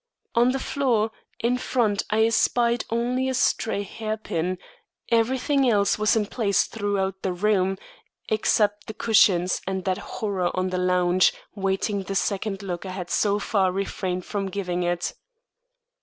On 0.33 0.49
the 0.51 0.57
floor 0.57 1.11
in 1.41 1.59
front 1.59 2.01
I 2.09 2.25
espied 2.25 2.85
only 2.89 3.29
a 3.29 3.35
stray 3.35 3.83
hair 3.83 4.17
pin; 4.17 4.57
everything 5.09 5.69
else 5.69 5.99
was 5.99 6.15
in 6.15 6.25
place 6.25 6.63
throughout 6.65 7.21
the 7.21 7.31
room 7.33 7.77
except 8.27 8.87
the 8.87 8.95
cushions 8.95 9.61
and 9.67 9.85
that 9.85 9.99
horror 9.99 10.49
on 10.57 10.71
the 10.71 10.79
lounge, 10.79 11.33
waiting 11.53 12.01
the 12.01 12.15
second 12.15 12.63
look 12.63 12.83
I 12.83 12.93
had 12.93 13.11
so 13.11 13.37
far 13.37 13.71
refrained 13.71 14.25
from 14.25 14.47
giving 14.47 14.81
it. 14.81 15.13